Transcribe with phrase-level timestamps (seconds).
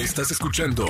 [0.00, 0.86] Estás escuchando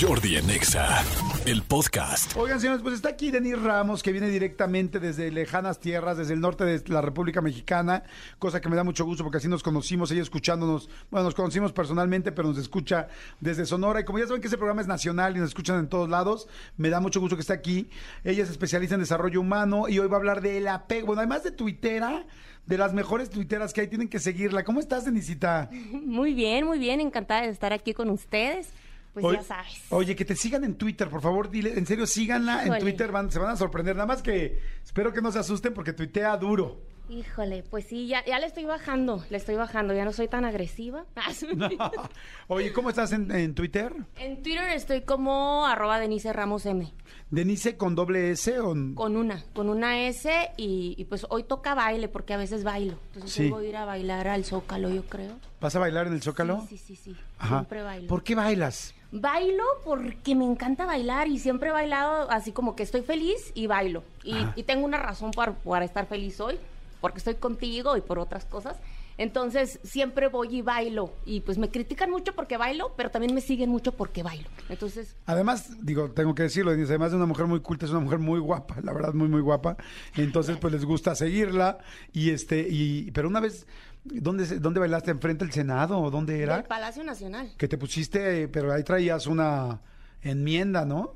[0.00, 1.02] Jordi en Exa,
[1.46, 2.36] el podcast.
[2.36, 6.40] Oigan, señores, pues está aquí Denis Ramos, que viene directamente desde lejanas tierras, desde el
[6.40, 8.04] norte de la República Mexicana,
[8.38, 11.72] cosa que me da mucho gusto porque así nos conocimos, ella escuchándonos, bueno, nos conocimos
[11.72, 13.08] personalmente, pero nos escucha
[13.40, 13.98] desde Sonora.
[13.98, 16.46] Y como ya saben que ese programa es nacional y nos escuchan en todos lados,
[16.76, 17.90] me da mucho gusto que esté aquí.
[18.22, 21.08] Ella es especialista en desarrollo humano y hoy va a hablar del apego.
[21.08, 22.24] Bueno, además de tuitera,
[22.66, 24.64] de las mejores tuiteras que hay, tienen que seguirla.
[24.64, 25.68] ¿Cómo estás, Denisita?
[25.92, 28.68] Muy bien, muy bien, encantada de estar aquí con ustedes.
[29.12, 29.82] Pues Oye- ya sabes.
[29.90, 32.78] Oye, que te sigan en Twitter, por favor, dile, en serio, síganla en.
[32.78, 33.94] Twitter, van, se van a sorprender.
[33.94, 36.80] Nada más que espero que no se asusten porque tuitea duro.
[37.08, 40.44] Híjole, pues sí, ya, ya le estoy bajando, le estoy bajando, ya no soy tan
[40.44, 41.04] agresiva.
[42.48, 43.92] Oye, ¿cómo estás en, en Twitter?
[44.16, 46.92] En Twitter estoy como arroba Denise Ramos M,
[47.30, 48.74] ¿Denise con doble S o...?
[48.94, 52.98] con una, con una S y, y pues hoy toca baile porque a veces bailo.
[53.14, 53.48] Entonces Sí.
[53.50, 55.32] voy a ir a bailar al Zócalo, yo creo.
[55.60, 56.66] ¿Vas a bailar en el Zócalo?
[56.68, 57.56] Sí, sí, sí, sí, Ajá.
[57.58, 58.08] siempre bailo.
[58.08, 58.94] ¿Por qué bailas?
[59.14, 63.66] Bailo porque me encanta bailar y siempre he bailado así como que estoy feliz y
[63.66, 64.02] bailo.
[64.24, 66.58] Y tengo una razón para, para estar feliz hoy,
[67.02, 68.78] porque estoy contigo y por otras cosas.
[69.18, 71.12] Entonces siempre voy y bailo.
[71.26, 74.48] Y pues me critican mucho porque bailo, pero también me siguen mucho porque bailo.
[74.70, 78.20] Entonces, Además, digo, tengo que decirlo, además de una mujer muy culta, es una mujer
[78.20, 79.76] muy guapa, la verdad, muy, muy guapa.
[80.16, 81.78] Entonces, pues les gusta seguirla.
[82.12, 83.66] Y este, y, pero una vez,
[84.04, 85.10] ¿dónde, dónde bailaste?
[85.10, 86.62] ¿Enfrente del Senado o dónde era?
[86.62, 87.52] Palacio Nacional.
[87.58, 89.82] Que te pusiste, pero ahí traías una
[90.22, 91.14] enmienda, ¿no?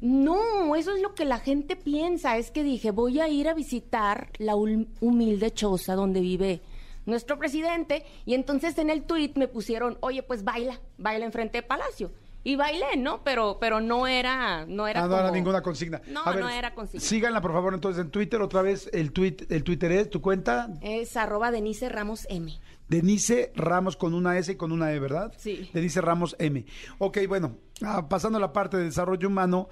[0.00, 2.36] No, eso es lo que la gente piensa.
[2.36, 6.60] Es que dije, voy a ir a visitar la hum- humilde choza donde vive
[7.06, 8.04] nuestro presidente.
[8.24, 12.12] Y entonces en el tuit me pusieron, oye, pues baila, baila enfrente de Palacio.
[12.44, 13.24] Y bailé, ¿no?
[13.24, 16.00] Pero, pero no era, no era ah, no era ninguna consigna.
[16.06, 17.00] No, A ver, no era consigna.
[17.04, 20.68] Síganla, por favor, entonces en Twitter, otra vez, el, tweet, el Twitter es tu cuenta,
[20.80, 22.56] Es arroba Denise Ramos M.
[22.88, 25.32] Denise Ramos con una S y con una E, ¿verdad?
[25.38, 25.68] Sí.
[25.72, 26.64] Denise Ramos M.
[26.98, 29.68] Ok, bueno, ah, pasando a la parte de desarrollo humano.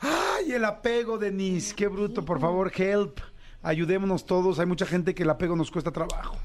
[0.00, 1.74] ¡Ay, el apego, Denise!
[1.74, 2.24] ¡Qué bruto!
[2.24, 3.20] Por favor, help.
[3.62, 4.58] Ayudémonos todos.
[4.58, 6.36] Hay mucha gente que el apego nos cuesta trabajo.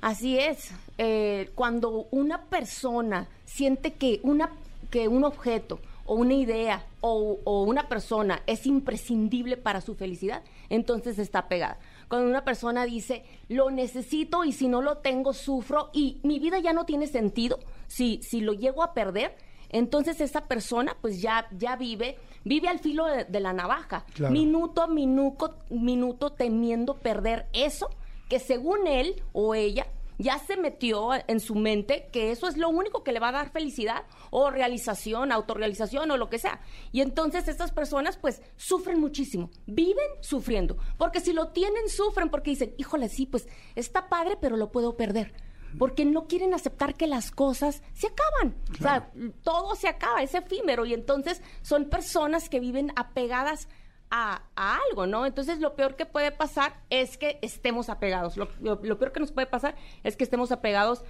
[0.00, 0.70] Así es.
[0.98, 4.50] eh, cuando una persona siente que, una,
[4.90, 10.42] que un objeto o una idea o, o una persona es imprescindible para su felicidad,
[10.68, 11.78] entonces está pegada.
[12.08, 16.58] Cuando una persona dice, lo necesito y si no lo tengo, sufro y mi vida
[16.58, 19.34] ya no tiene sentido, si, si lo llego a perder,
[19.70, 24.32] entonces esa persona pues ya, ya vive, vive al filo de, de la navaja, Claro.
[24.32, 27.90] minuto a minuto, minuto temiendo perder eso
[28.28, 29.86] que según él o ella
[30.16, 33.32] ya se metió en su mente que eso es lo único que le va a
[33.32, 36.60] dar felicidad o realización, autorrealización o lo que sea.
[36.92, 42.50] Y entonces estas personas pues sufren muchísimo, viven sufriendo, porque si lo tienen sufren porque
[42.50, 45.34] dicen, híjole, sí, pues está padre, pero lo puedo perder.
[45.78, 48.54] Porque no quieren aceptar que las cosas se acaban.
[48.72, 49.10] O sea,
[49.42, 50.86] todo se acaba, es efímero.
[50.86, 53.68] Y entonces son personas que viven apegadas
[54.10, 55.26] a, a algo, ¿no?
[55.26, 58.36] Entonces lo peor que puede pasar es que estemos apegados.
[58.36, 59.74] Lo, lo- lo peor que nos puede pasar
[60.04, 61.02] es que estemos apegados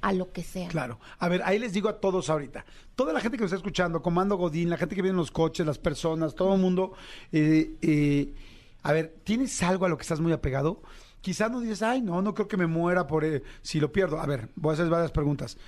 [0.00, 0.68] a lo que sea.
[0.68, 1.00] Claro.
[1.18, 2.64] A ver, ahí les digo a todos ahorita.
[2.94, 5.32] Toda la gente que nos está escuchando, Comando Godín, la gente que viene en los
[5.32, 6.92] coches, las personas, todo el mundo.
[7.32, 8.32] eh, eh,
[8.84, 10.80] a ver, ¿tienes algo a lo que estás muy apegado?
[11.28, 14.18] Quizás no dices, ay, no, no creo que me muera por eh, si lo pierdo.
[14.18, 15.58] A ver, voy a hacer varias preguntas.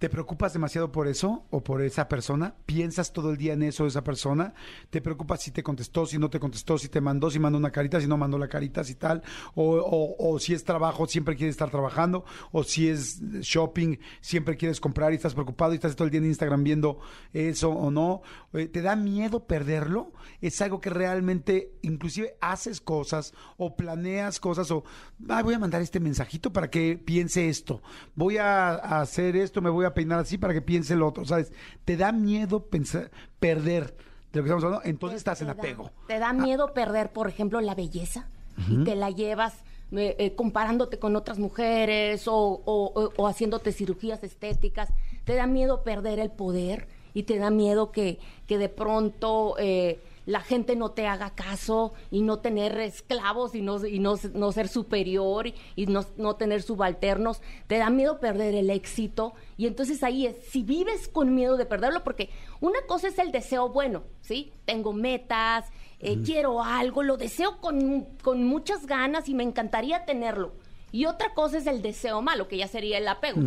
[0.00, 2.54] ¿Te preocupas demasiado por eso o por esa persona?
[2.64, 4.54] ¿Piensas todo el día en eso de esa persona?
[4.88, 7.70] ¿Te preocupas si te contestó, si no te contestó, si te mandó, si mandó una
[7.70, 9.22] carita, si no mandó la carita, si tal?
[9.54, 12.24] O, o- o si es trabajo, siempre quieres estar trabajando.
[12.50, 16.20] O si es shopping, siempre quieres comprar y estás preocupado y estás todo el día
[16.20, 17.00] en Instagram viendo
[17.34, 18.22] eso o no.
[18.54, 20.12] Eh, ¿Te da miedo perderlo?
[20.40, 24.82] ¿Es algo que realmente inclusive haces cosas o planeas cosas o
[25.28, 27.82] "Ah, voy a mandar este mensajito para que piense esto?
[28.14, 31.24] Voy a, a hacer esto, me voy a peinar así para que piense el otro,
[31.24, 31.52] ¿sabes?
[31.84, 33.94] ¿Te da miedo pensar, perder
[34.32, 34.84] de lo que estamos hablando?
[34.86, 35.90] Entonces estás en da- apego.
[36.06, 38.28] ¿Te da miedo perder, por ejemplo, la belleza?
[38.68, 39.54] Y te la llevas
[39.92, 42.34] eh, eh, comparándote con otras mujeres o,
[42.64, 44.90] o- o- o haciéndote cirugías estéticas.
[45.24, 46.86] ¿Te da miedo perder el poder?
[47.14, 51.92] ¿Y te da miedo que, que de pronto eh, la gente no te haga caso
[52.10, 55.46] y no tener esclavos y no, y no, no ser superior
[55.76, 57.40] y, no, no tener subalternos?
[57.66, 59.34] ¿Te da miedo perder el éxito?
[59.56, 62.30] Y entonces ahí es, si vives con miedo de perderlo, porque
[62.60, 64.52] una cosa es el deseo bueno, ¿sí?
[64.64, 65.66] Tengo metas,
[65.98, 70.52] eh, quiero algo, lo deseo con, con muchas ganas y me encantaría tenerlo.
[70.92, 73.40] Y otra cosa es el deseo malo, que ya sería el apego.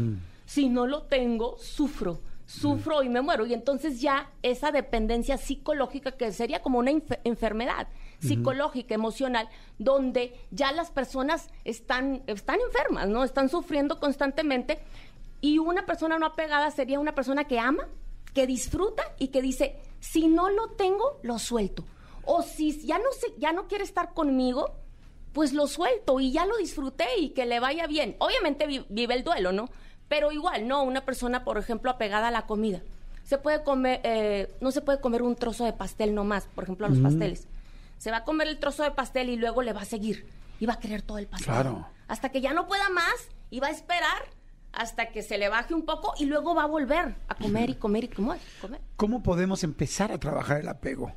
[0.46, 2.20] Si no lo tengo, sufro.
[2.46, 3.46] Sufro y me muero.
[3.46, 6.92] Y entonces ya esa dependencia psicológica, que sería como una
[7.24, 7.88] enfermedad
[8.20, 9.50] psicológica, emocional,
[9.80, 13.24] donde ya las personas están, están enfermas, ¿no?
[13.24, 14.80] Están sufriendo constantemente
[15.42, 17.90] Y una persona no apegada sería una persona que ama,
[18.34, 21.84] que disfruta y que dice, si no lo tengo, lo suelto.
[22.24, 24.74] O si ya no, sé, ya no quiere estar conmigo,
[25.34, 28.16] pues lo suelto y ya lo disfruté y que le vaya bien.
[28.20, 29.70] Obviamente vive el duelo, ¿no?
[30.14, 32.84] Pero igual, no, una persona, por ejemplo, apegada a la comida.
[33.24, 36.86] Se puede comer, eh, no se puede comer un trozo de pastel nomás, por ejemplo,
[36.86, 37.48] a los pasteles.
[37.98, 40.28] Se va a comer el trozo de pastel y luego le va a seguir.
[40.60, 41.48] Y va a querer todo el pastel.
[41.48, 41.88] Claro.
[42.08, 44.22] Hasta que ya no pueda más y va a esperar
[44.72, 47.74] hasta que se le baje un poco y luego va a volver a comer y
[47.74, 48.40] comer y comer.
[48.62, 48.82] comer.
[48.98, 51.12] ¿Cómo podemos empezar a trabajar el apego?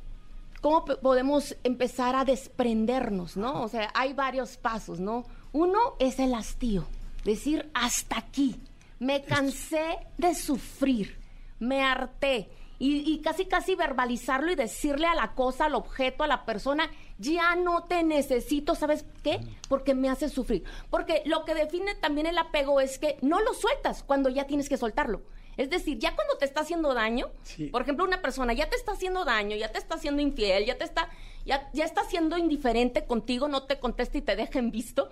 [0.59, 3.61] ¿Cómo podemos empezar a desprendernos, no?
[3.61, 5.23] O sea, hay varios pasos, ¿no?
[5.51, 6.87] Uno es el hastío,
[7.23, 8.59] decir hasta aquí.
[8.99, 11.19] Me cansé de sufrir,
[11.59, 12.49] me harté.
[12.79, 17.55] Y, casi, casi verbalizarlo y decirle a la cosa, al objeto, a la persona, ya
[17.55, 19.39] no te necesito, ¿sabes qué?
[19.67, 20.63] Porque me hace sufrir.
[20.91, 24.69] Porque lo que define también el apego es que no lo sueltas cuando ya tienes
[24.69, 25.23] que soltarlo.
[25.57, 27.29] Es decir, ya cuando te está haciendo daño,
[27.71, 30.77] por ejemplo, una persona ya te está haciendo daño, ya te está haciendo infiel, ya
[30.77, 31.09] te está,
[31.45, 35.09] ya, ya está siendo indiferente contigo, no te contesta y te deja en visto,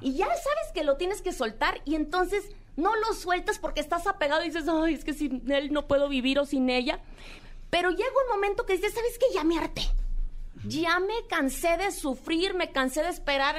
[0.00, 4.06] y ya sabes que lo tienes que soltar y entonces no lo sueltas porque estás
[4.06, 6.98] apegado y dices, ay, es que sin él no puedo vivir o sin ella.
[7.70, 9.26] Pero llega un momento que dices, ¿sabes qué?
[9.32, 9.82] Ya me harté.
[10.66, 13.56] Ya me cansé de sufrir, me cansé de esperar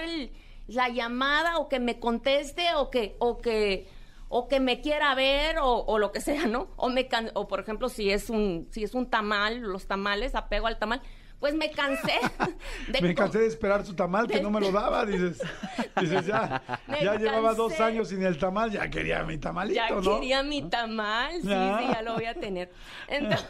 [0.67, 3.87] la llamada o que me conteste o que, o que,
[4.29, 6.69] o que me quiera ver o, lo que sea, ¿no?
[6.75, 10.67] O me o por ejemplo si es un si es un tamal, los tamales, apego
[10.67, 11.01] al tamal,
[11.39, 12.19] pues me cansé
[12.87, 15.41] de Me cansé de esperar su tamal que no me lo daba, dices.
[15.99, 16.61] Dices ya,
[17.01, 21.33] ya llevaba dos años sin el tamal, ya quería mi tamalito, ya quería mi tamal,
[21.35, 22.71] sí, sí, ya lo voy a tener.
[23.07, 23.47] Entonces,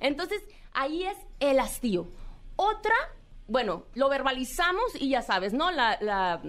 [0.00, 0.42] entonces
[0.72, 2.08] ahí es el hastío.
[2.56, 2.94] Otra,
[3.46, 5.70] bueno, lo verbalizamos y ya sabes, ¿no?
[5.70, 6.40] la, la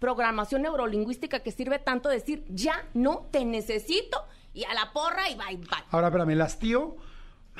[0.00, 4.24] programación neurolingüística que sirve tanto decir, ya no te necesito
[4.54, 5.84] y a la porra y bye, bye.
[5.90, 6.96] Ahora, espérame, el hastío...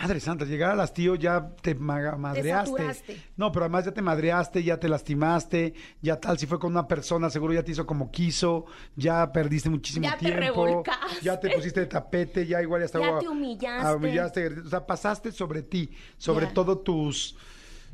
[0.00, 3.20] Madre santa, llegar al hastío ya te madreaste.
[3.36, 6.86] no, pero además ya te madreaste, ya te lastimaste, ya tal, si fue con una
[6.86, 10.84] persona, seguro ya te hizo como quiso, ya perdiste muchísimo ya tiempo.
[11.20, 13.06] ya te pusiste de tapete, ya igual ya estaba.
[13.06, 13.96] Ya te humillaste.
[13.96, 14.46] humillaste.
[14.60, 17.36] O sea, pasaste sobre ti, sobre todo tus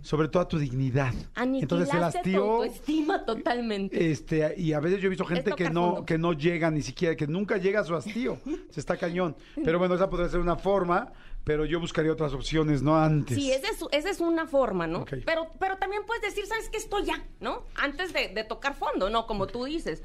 [0.02, 1.12] sobre toda tu dignidad.
[1.37, 4.11] Entonces el hastío estima totalmente.
[4.11, 7.17] Este, y a veces yo he visto gente que no que no llega ni siquiera
[7.17, 8.38] que nunca llega a su hastío.
[8.70, 9.37] Se está cañón.
[9.64, 11.12] Pero bueno, esa podría ser una forma,
[11.44, 12.96] pero yo buscaría otras opciones, ¿no?
[12.96, 13.37] Antes.
[13.37, 15.05] Sí, esa es, esa es una forma, ¿no?
[15.05, 16.79] Pero, pero también puedes decir, ¿sabes qué?
[16.79, 17.64] Estoy ya, ¿no?
[17.75, 19.26] Antes de, de tocar fondo, ¿no?
[19.26, 20.02] Como tú dices.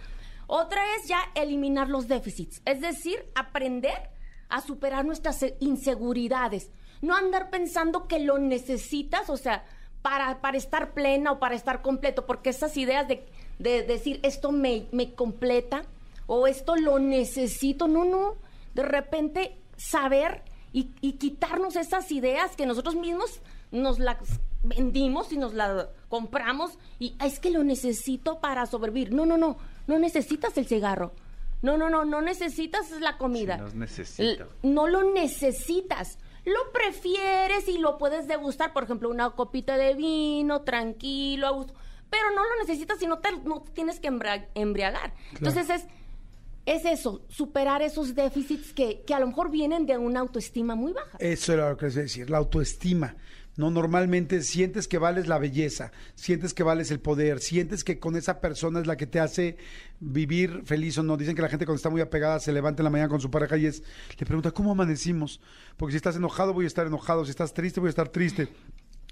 [0.51, 4.09] Otra es ya eliminar los déficits, es decir, aprender
[4.50, 6.71] a superar nuestras inseguridades.
[7.01, 9.63] No andar pensando que lo necesitas, o sea,
[10.01, 13.25] para, para estar plena o para estar completo, porque esas ideas de,
[13.60, 15.84] de decir esto me, me completa
[16.28, 18.36] o esto lo necesito, no, no,
[18.74, 23.42] de repente saber y, y quitarnos esas ideas que nosotros mismos
[23.72, 24.18] nos las
[24.63, 29.13] vendimos y nos las compramos y es que lo necesito para sobrevivir.
[29.13, 29.57] No, no, no,
[29.88, 31.13] no necesitas el cigarro.
[31.62, 33.57] No, no, no, no necesitas la comida.
[34.63, 36.18] no lo necesitas
[36.50, 41.74] lo prefieres y lo puedes degustar, por ejemplo, una copita de vino, tranquilo, a gusto,
[42.10, 45.13] pero no lo necesitas y no te, no tienes que embriagar.
[45.34, 45.86] Entonces es,
[46.66, 50.94] es eso, superar esos déficits que, que a lo mejor vienen de una autoestima muy
[50.94, 51.18] baja.
[51.19, 53.15] Eso era lo que quería decir, la autoestima.
[53.60, 53.70] ¿No?
[53.70, 58.39] Normalmente sientes que vales la belleza, sientes que vales el poder, sientes que con esa
[58.39, 59.58] persona es la que te hace
[60.00, 61.18] vivir feliz o no.
[61.18, 63.30] Dicen que la gente cuando está muy apegada se levanta en la mañana con su
[63.30, 63.84] pareja y es,
[64.18, 65.42] le pregunta, ¿cómo amanecimos?
[65.75, 68.48] Porque si estás enojado voy a estar enojado, si estás triste voy a estar triste.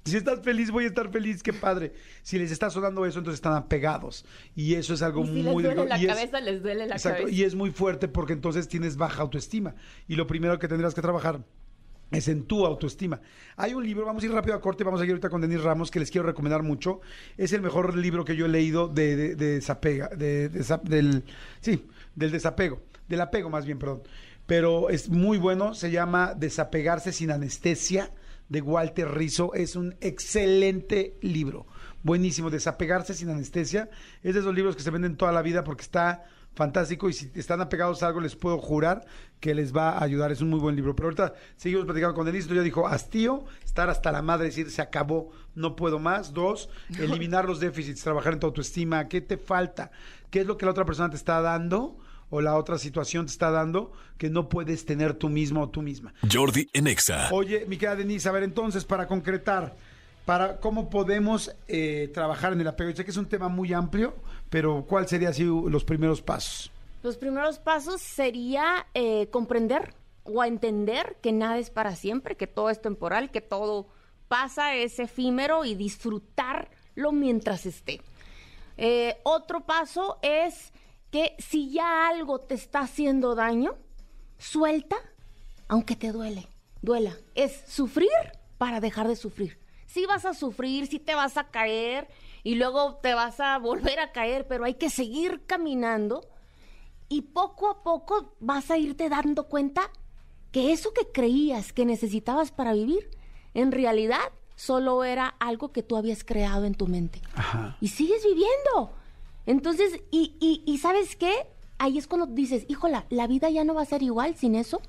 [0.05, 1.91] Si estás feliz, voy a estar feliz, qué padre.
[2.23, 4.23] Si les está sonando eso, entonces están apegados.
[4.55, 5.61] Y eso es algo y si muy...
[5.61, 7.29] Les duele la cabeza, les duele la cabeza.
[7.29, 9.75] Y es muy fuerte porque entonces tienes baja autoestima.
[10.07, 11.43] Y lo primero que tendrás que trabajar
[12.11, 13.21] es en tu autoestima.
[13.55, 15.61] Hay un libro, vamos a ir rápido a corte, vamos a ir ahorita con Denis
[15.61, 17.01] Ramos, que les quiero recomendar mucho.
[17.37, 21.23] Es el mejor libro que yo he leído de, de, desapega, de, del,
[21.59, 21.85] sí,
[22.15, 24.03] del desapego, del apego más bien, perdón.
[24.45, 28.11] Pero es muy bueno, se llama Desapegarse sin anestesia,
[28.49, 29.53] de Walter Rizzo.
[29.53, 31.67] Es un excelente libro,
[32.03, 32.49] buenísimo.
[32.49, 33.89] Desapegarse sin anestesia.
[34.23, 36.25] Es de esos libros que se venden toda la vida porque está
[36.57, 39.05] fantástico y si están apegados a algo les puedo jurar
[39.39, 40.31] que les va a ayudar.
[40.31, 40.95] Es un muy buen libro.
[40.95, 42.53] Pero ahorita seguimos platicando con Denise.
[42.53, 46.33] Ya dijo, hastío, estar hasta la madre, decir, se acabó, no puedo más.
[46.33, 49.07] Dos, eliminar los déficits, trabajar en tu autoestima.
[49.07, 49.91] ¿Qué te falta?
[50.31, 51.97] ¿Qué es lo que la otra persona te está dando?
[52.29, 55.81] o la otra situación te está dando que no puedes tener tú mismo o tú
[55.81, 56.13] misma.
[56.29, 57.29] Jordi Enexa.
[57.31, 59.77] Oye, mi querida Denise, a ver, entonces, para concretar,
[60.27, 62.93] para cómo podemos eh, trabajar en el apego.
[62.93, 64.13] Sé que es un tema muy amplio,
[64.49, 66.69] pero ¿cuál sería así los primeros pasos?
[67.01, 69.93] Los primeros pasos sería eh, comprender
[70.25, 73.87] o entender que nada es para siempre, que todo es temporal, que todo
[74.27, 78.01] pasa, es efímero y disfrutarlo mientras esté.
[78.75, 80.73] Eh, otro paso es
[81.09, 83.77] que si ya algo te está haciendo daño,
[84.37, 84.97] suelta,
[85.69, 86.49] aunque te duele,
[86.81, 87.15] duela.
[87.33, 88.09] Es sufrir
[88.57, 89.65] para dejar de sufrir.
[89.87, 92.07] Si vas a sufrir, si te vas a caer
[92.43, 96.21] y luego te vas a volver a caer, pero hay que seguir caminando
[97.09, 99.89] y poco a poco vas a irte dando cuenta
[100.51, 103.09] que eso que creías que necesitabas para vivir,
[103.53, 107.21] en realidad solo era algo que tú habías creado en tu mente.
[107.79, 108.91] Y sigues viviendo.
[109.45, 111.47] Entonces, y, y, y, ¿sabes qué?
[111.77, 114.81] Ahí es cuando dices, híjola, la vida ya no va a ser igual sin eso,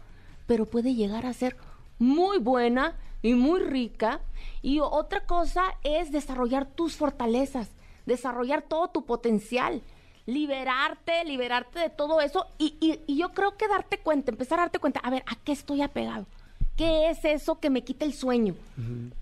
[0.46, 1.56] pero puede llegar a ser
[1.98, 4.20] muy buena y muy rica.
[4.62, 7.70] Y otra cosa es desarrollar tus fortalezas,
[8.06, 9.82] desarrollar todo tu potencial
[10.26, 14.78] liberarte, liberarte de todo eso y, y, yo creo que darte cuenta, empezar a darte
[14.78, 16.26] cuenta, a ver, ¿a qué estoy apegado?
[16.76, 18.54] ¿Qué es eso que me quita el sueño?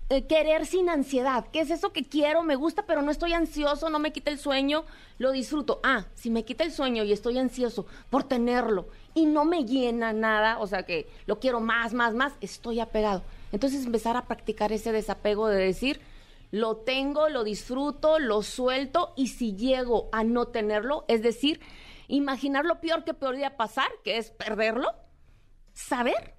[0.09, 1.45] Eh, querer sin ansiedad.
[1.51, 4.37] ¿Qué es eso que quiero, me gusta, pero no estoy ansioso, no me quita el
[4.37, 4.83] sueño,
[5.17, 5.79] lo disfruto?
[5.81, 10.13] Ah, si me quita el sueño y estoy ansioso por tenerlo y no me llena
[10.13, 13.23] nada, o sea que lo quiero más, más, más, estoy apegado.
[13.51, 16.01] Entonces empezar a practicar ese desapego de decir,
[16.51, 21.59] lo tengo, lo disfruto, lo suelto y si llego a no tenerlo, es decir,
[22.07, 24.89] imaginar lo peor que podría pasar, que es perderlo,
[25.73, 26.35] saber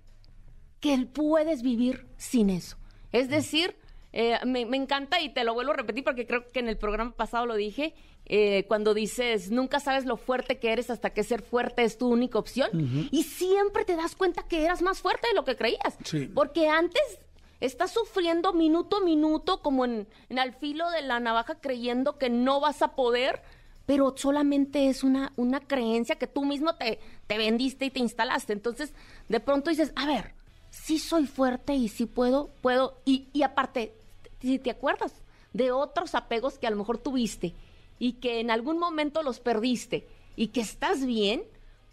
[0.81, 2.77] que puedes vivir sin eso.
[3.13, 3.77] Es decir,
[4.13, 7.13] eh, me, encanta y te lo vuelvo a repetir porque creo que en el programa
[7.13, 7.95] pasado lo dije,
[8.27, 12.09] eh, cuando dices, nunca sabes lo fuerte que eres hasta que ser fuerte es tu
[12.09, 12.71] única opción
[13.11, 15.99] y siempre te das cuenta que eras más fuerte de lo que creías.
[16.35, 17.21] Porque antes
[17.61, 22.61] Estás sufriendo minuto a minuto, como en, al filo de la navaja, creyendo que no
[22.61, 23.43] vas a poder,
[23.85, 28.53] pero solamente es una, una creencia que tú mismo te, te vendiste y te instalaste.
[28.53, 28.95] Entonces,
[29.29, 30.35] de pronto dices, a ver,
[30.71, 32.99] sí soy fuerte y sí puedo, puedo.
[33.05, 33.95] Y, y aparte,
[34.41, 35.13] si te acuerdas
[35.53, 37.55] de otros apegos que a lo mejor tuviste
[37.99, 40.07] y que en algún momento los perdiste
[40.37, 41.43] y que estás bien,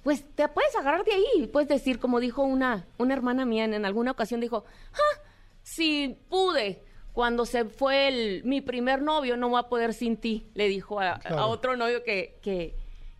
[0.03, 1.47] pues te puedes agarrar de ahí.
[1.47, 5.21] Puedes decir, como dijo una, una hermana mía en, en alguna ocasión, dijo, ah,
[5.63, 6.83] si pude
[7.15, 10.99] cuando se fue el, mi primer novio, no voy a poder sin ti, le dijo
[10.99, 12.75] a, otro novio que, que,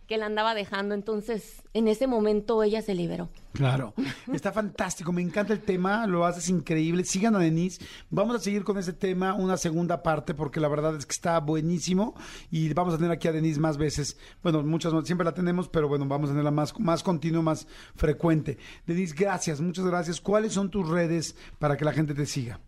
[0.06, 0.94] que la andaba dejando.
[0.94, 3.28] Entonces, en ese momento ella se liberó.
[3.52, 3.94] Claro,
[4.32, 7.04] está fantástico, me encanta el tema, lo haces increíble.
[7.04, 10.94] Sigan a Denise, vamos a seguir con ese tema, una segunda parte, porque la verdad
[10.96, 12.14] es que está buenísimo
[12.50, 14.18] y vamos a tener aquí a Denise más veces.
[14.42, 18.58] Bueno, muchas, siempre la tenemos, pero bueno, vamos a tenerla más, más continuo, más frecuente.
[18.86, 20.20] Denise, gracias, muchas gracias.
[20.20, 22.60] ¿Cuáles son tus redes para que la gente te siga?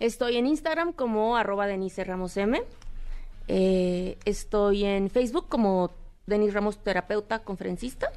[0.00, 2.60] Estoy en Instagram como arroba Denise Ramos M.
[3.46, 5.92] Eh, estoy en Facebook como
[6.32, 8.10] Denise Ramos Terapeuta Conferencista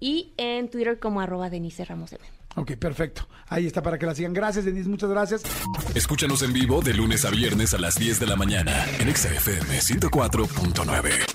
[0.00, 2.24] y en Twitter como arroba Denise Ramos M.
[2.56, 3.28] Ok, perfecto.
[3.48, 4.32] Ahí está para que la sigan.
[4.32, 4.88] Gracias, Denise.
[4.88, 5.42] Muchas gracias.
[5.94, 9.78] Escúchanos en vivo de lunes a viernes a las 10 de la mañana en XFM
[9.78, 11.29] 104.9.